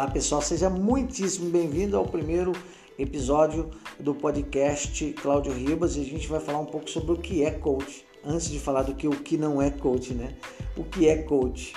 [0.00, 2.52] Olá pessoal, seja muitíssimo bem-vindo ao primeiro
[2.98, 3.68] episódio
[3.98, 7.50] do podcast Cláudio Ribas e a gente vai falar um pouco sobre o que é
[7.50, 8.06] coach.
[8.24, 10.36] Antes de falar do que o que não é coach, né?
[10.74, 11.74] O que é coach?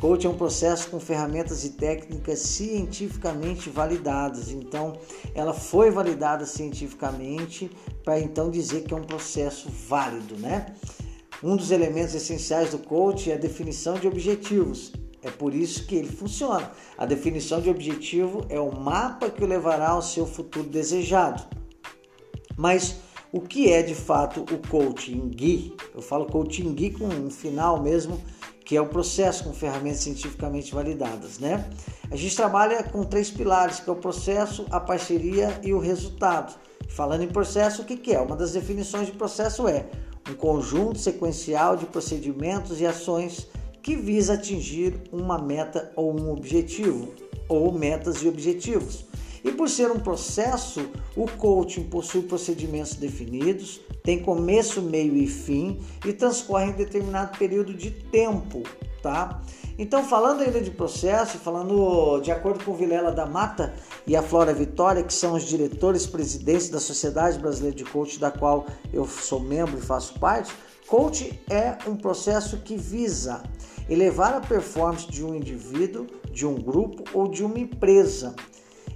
[0.00, 4.52] Coach é um processo com ferramentas e técnicas cientificamente validadas.
[4.52, 4.96] Então,
[5.34, 7.68] ela foi validada cientificamente
[8.04, 10.66] para então dizer que é um processo válido, né?
[11.42, 14.92] Um dos elementos essenciais do coach é a definição de objetivos.
[15.24, 16.70] É por isso que ele funciona.
[16.98, 21.42] A definição de objetivo é o mapa que o levará ao seu futuro desejado.
[22.56, 22.96] Mas
[23.32, 25.74] o que é de fato o coaching gui?
[25.94, 28.20] Eu falo coaching gui com um final mesmo,
[28.64, 31.68] que é o processo com ferramentas cientificamente validadas, né?
[32.10, 36.54] A gente trabalha com três pilares, que é o processo, a parceria e o resultado.
[36.88, 38.20] Falando em processo, o que é?
[38.20, 39.86] Uma das definições de processo é
[40.30, 43.48] um conjunto sequencial de procedimentos e ações
[43.84, 47.12] que visa atingir uma meta ou um objetivo,
[47.46, 49.04] ou metas e objetivos.
[49.44, 55.78] E por ser um processo, o coaching possui procedimentos definidos, tem começo, meio e fim
[56.02, 58.62] e transcorre em determinado período de tempo,
[59.04, 59.42] tá?
[59.78, 63.74] Então, falando ainda de processo, falando de acordo com Vilela da Mata
[64.06, 68.30] e a Flora Vitória, que são os diretores presidentes da Sociedade Brasileira de Coaching, da
[68.30, 70.50] qual eu sou membro e faço parte,
[70.86, 73.42] coaching é um processo que visa
[73.90, 78.34] elevar a performance de um indivíduo, de um grupo ou de uma empresa.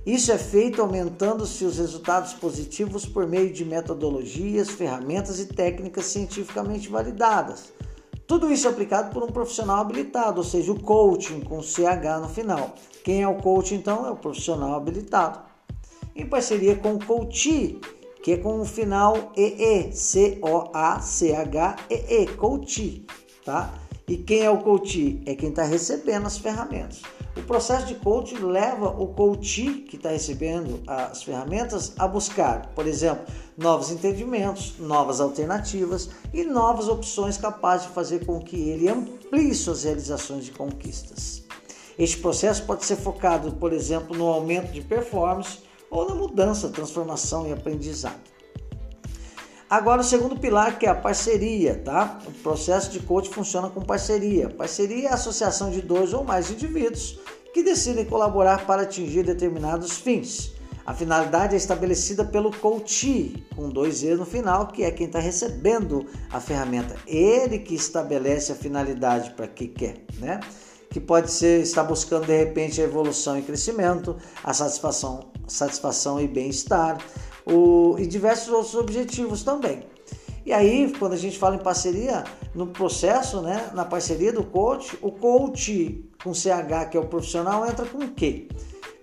[0.07, 6.89] Isso é feito aumentando seus resultados positivos por meio de metodologias, ferramentas e técnicas cientificamente
[6.89, 7.75] validadas.
[8.29, 12.29] Tudo isso é aplicado por um profissional habilitado, ou seja, o coaching com CH no
[12.29, 12.75] final.
[13.03, 14.07] Quem é o coach então?
[14.07, 15.41] É o profissional habilitado.
[16.15, 17.81] Em parceria com o coach,
[18.23, 20.37] que é com o final EE, C-O-A-C-H-E-E,
[22.37, 23.07] coach,
[23.47, 23.73] tá?
[24.07, 25.23] E quem é o coach?
[25.25, 27.01] É quem está recebendo as ferramentas.
[27.39, 32.85] O processo de coaching leva o coach que está recebendo as ferramentas a buscar, por
[32.85, 33.25] exemplo,
[33.57, 39.85] novos entendimentos, novas alternativas e novas opções capazes de fazer com que ele amplie suas
[39.85, 41.45] realizações e conquistas.
[41.97, 47.47] Este processo pode ser focado, por exemplo, no aumento de performance ou na mudança, transformação
[47.47, 48.19] e aprendizado.
[49.71, 52.19] Agora, o segundo pilar que é a parceria, tá?
[52.27, 54.49] O processo de coaching funciona com parceria.
[54.49, 57.19] Parceria é a associação de dois ou mais indivíduos
[57.53, 60.53] que decidem colaborar para atingir determinados fins.
[60.87, 65.19] A finalidade é estabelecida pelo coach, com dois E no final, que é quem está
[65.19, 66.97] recebendo a ferramenta.
[67.07, 70.41] Ele que estabelece a finalidade para que quer, né?
[70.89, 76.27] Que pode ser estar buscando de repente a evolução e crescimento, a satisfação, satisfação e
[76.27, 76.97] bem-estar,
[77.51, 79.83] o, e diversos outros objetivos também.
[80.45, 84.99] E aí, quando a gente fala em parceria, no processo, né, na parceria do coach,
[85.03, 88.49] o coach com CH, que é o profissional, entra com o quê?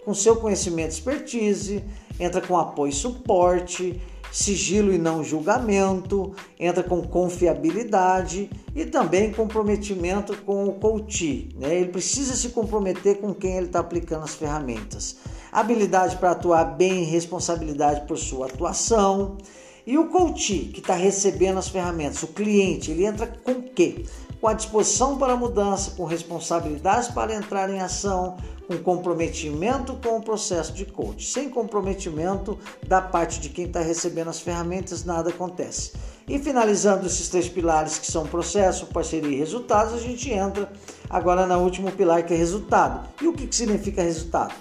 [0.03, 1.83] Com seu conhecimento expertise,
[2.19, 4.01] entra com apoio e suporte,
[4.31, 11.49] sigilo e não julgamento, entra com confiabilidade e também comprometimento com o coach.
[11.57, 11.75] Né?
[11.75, 15.17] Ele precisa se comprometer com quem ele está aplicando as ferramentas
[15.51, 19.37] habilidade para atuar bem responsabilidade por sua atuação.
[19.85, 24.03] E o coach que está recebendo as ferramentas, o cliente, ele entra com o quê?
[24.41, 28.35] Com a disposição para a mudança, com responsabilidades para entrar em ação,
[28.67, 31.27] com comprometimento com o processo de coach.
[31.27, 32.57] Sem comprometimento
[32.87, 35.93] da parte de quem está recebendo as ferramentas, nada acontece.
[36.27, 40.71] E finalizando esses três pilares que são processo, parceria e resultados, a gente entra
[41.07, 43.07] agora no último pilar que é resultado.
[43.21, 44.53] E o que, que significa resultado?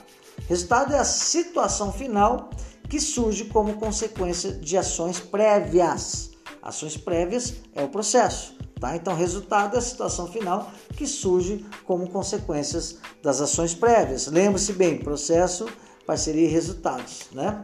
[0.49, 2.51] Resultado é a situação final
[2.89, 6.33] que surge como consequência de ações prévias.
[6.63, 8.95] Ações prévias é o processo, tá?
[8.95, 14.27] Então, resultado é a situação final que surge como consequências das ações prévias.
[14.27, 15.67] Lembre-se bem, processo,
[16.07, 17.63] parceria e resultados, né?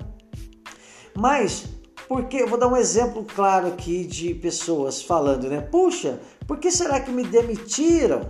[1.15, 1.65] Mas
[2.09, 5.61] porque eu vou dar um exemplo claro aqui de pessoas falando, né?
[5.61, 8.23] Puxa, por que será que me demitiram?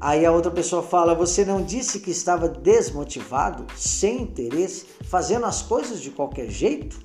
[0.00, 5.60] Aí a outra pessoa fala: Você não disse que estava desmotivado, sem interesse, fazendo as
[5.60, 6.98] coisas de qualquer jeito?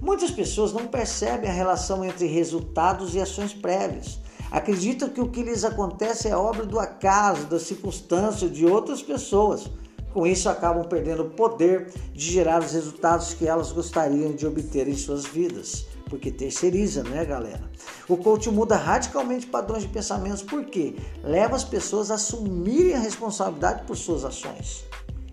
[0.00, 4.18] Muitas pessoas não percebem a relação entre resultados e ações prévias.
[4.50, 9.70] Acreditam que o que lhes acontece é obra do acaso, da circunstância de outras pessoas.
[10.12, 14.88] Com isso, acabam perdendo o poder de gerar os resultados que elas gostariam de obter
[14.88, 17.62] em suas vidas porque terceiriza, né, galera?
[18.06, 20.94] O coach muda radicalmente padrões de pensamentos porque
[21.24, 24.84] leva as pessoas a assumirem a responsabilidade por suas ações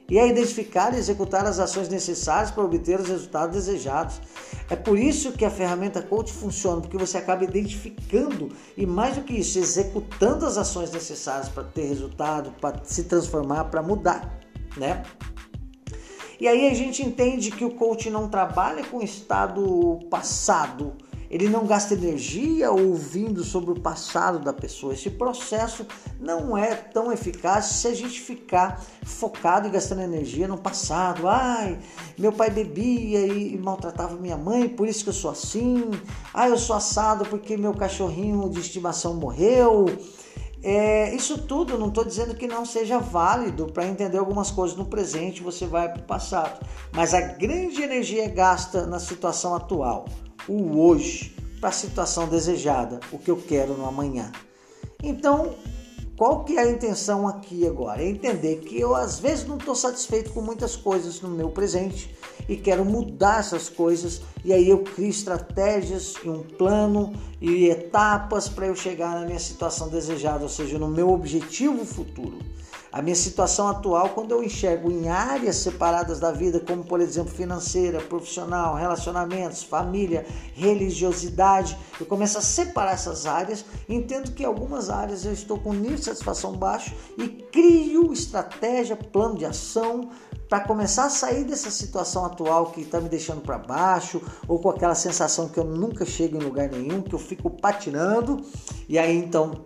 [0.09, 4.21] e a identificar e executar as ações necessárias para obter os resultados desejados.
[4.69, 8.47] É por isso que a ferramenta coach funciona, porque você acaba identificando
[8.77, 13.65] e mais do que isso, executando as ações necessárias para ter resultado, para se transformar,
[13.65, 14.39] para mudar.
[14.77, 15.03] né?
[16.39, 20.93] E aí a gente entende que o coach não trabalha com o estado passado,
[21.29, 24.93] ele não gasta energia ouvindo sobre o passado da pessoa.
[24.93, 25.85] Esse processo
[26.19, 31.27] não é tão eficaz se a gente ficar focado e gastando energia no passado.
[31.27, 31.77] Ai,
[32.17, 35.91] meu pai bebia e maltratava minha mãe, por isso que eu sou assim.
[36.33, 39.85] Ai, eu sou assado porque meu cachorrinho de estimação morreu.
[40.61, 44.85] É, isso tudo não estou dizendo que não seja válido para entender algumas coisas no
[44.85, 46.65] presente, você vai para o passado.
[46.91, 50.05] Mas a grande energia é gasta na situação atual
[50.47, 54.31] o hoje para a situação desejada, o que eu quero no amanhã.
[55.01, 55.55] Então,
[56.19, 58.03] qual que é a intenção aqui agora?
[58.03, 62.13] É entender que eu às vezes não estou satisfeito com muitas coisas no meu presente
[62.45, 68.49] e quero mudar essas coisas e aí eu crio estratégias e um plano e etapas
[68.49, 72.37] para eu chegar na minha situação desejada, ou seja, no meu objetivo futuro.
[72.91, 77.31] A minha situação atual, quando eu enxergo em áreas separadas da vida, como por exemplo
[77.31, 80.25] financeira, profissional, relacionamentos, família,
[80.55, 85.97] religiosidade, eu começo a separar essas áreas, entendo que algumas áreas eu estou com nível
[85.97, 90.09] de satisfação baixo e crio estratégia, plano de ação
[90.49, 94.69] para começar a sair dessa situação atual que está me deixando para baixo ou com
[94.71, 98.41] aquela sensação que eu nunca chego em lugar nenhum, que eu fico patinando.
[98.87, 99.63] E aí então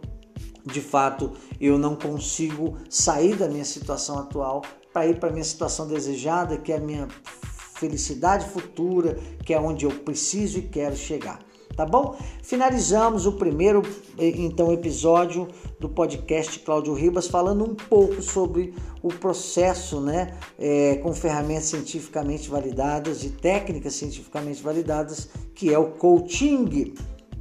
[0.66, 4.62] de fato eu não consigo sair da minha situação atual
[4.92, 7.08] para ir para a minha situação desejada, que é a minha
[7.76, 11.40] felicidade futura, que é onde eu preciso e quero chegar.
[11.76, 12.16] Tá bom?
[12.44, 13.82] Finalizamos o primeiro
[14.20, 15.48] então episódio
[15.80, 22.48] do podcast Cláudio Ribas falando um pouco sobre o processo, né, é, com ferramentas cientificamente
[22.48, 26.94] validadas e técnicas cientificamente validadas, que é o coaching,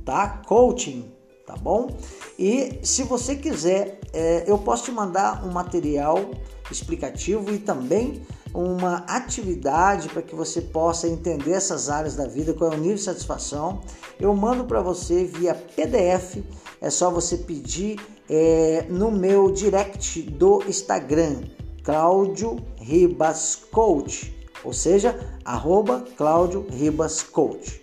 [0.02, 0.42] tá?
[0.46, 1.12] Coaching,
[1.52, 1.94] tá bom?
[2.38, 6.30] E se você quiser, é, eu posso te mandar um material
[6.70, 8.22] explicativo e também
[8.54, 12.96] uma atividade para que você possa entender essas áreas da vida, qual é o nível
[12.96, 13.80] de satisfação.
[14.18, 16.42] Eu mando para você via PDF,
[16.80, 21.42] é só você pedir é, no meu direct do Instagram,
[21.82, 24.34] Cláudio Ribas Coach,
[24.64, 27.82] ou seja, arroba Cláudio Ribas Coach.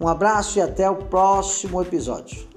[0.00, 2.53] Um abraço e até o próximo episódio.